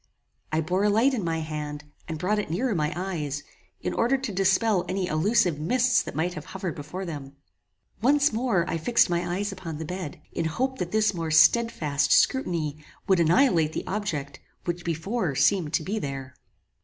I 0.51 0.61
bore 0.61 0.83
a 0.83 0.89
light 0.89 1.13
in 1.13 1.23
my 1.23 1.41
hand, 1.41 1.83
and 2.07 2.17
brought 2.17 2.39
it 2.39 2.49
nearer 2.49 2.73
my 2.73 2.91
eyes, 2.95 3.43
in 3.81 3.93
order 3.93 4.17
to 4.17 4.31
dispel 4.31 4.83
any 4.89 5.05
illusive 5.05 5.59
mists 5.59 6.01
that 6.01 6.15
might 6.15 6.33
have 6.33 6.45
hovered 6.45 6.73
before 6.73 7.05
them. 7.05 7.35
Once 8.01 8.33
more 8.33 8.67
I 8.67 8.79
fixed 8.79 9.11
my 9.11 9.35
eyes 9.37 9.51
upon 9.51 9.77
the 9.77 9.85
bed, 9.85 10.19
in 10.31 10.45
hope 10.45 10.79
that 10.79 10.91
this 10.91 11.13
more 11.13 11.29
stedfast 11.29 12.11
scrutiny 12.13 12.83
would 13.07 13.19
annihilate 13.19 13.73
the 13.73 13.85
object 13.85 14.39
which 14.65 14.83
before 14.83 15.35
seemed 15.35 15.71
to 15.73 15.83
be 15.83 15.99
there. 15.99 16.33